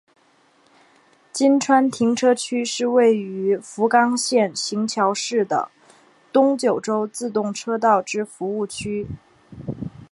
[1.31, 5.69] 今川停车区是位于福冈县行桥市的
[6.33, 9.05] 东九州自动车道之服务区。